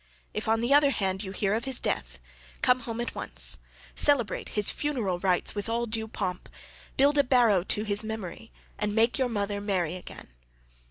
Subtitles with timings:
[0.33, 2.17] If on the other hand you hear of his death,
[2.63, 3.59] come home at once,
[3.93, 6.49] celebrate his funeral rites with all due pomp,
[6.97, 10.29] build a barrow to his memory, and make your mother marry again.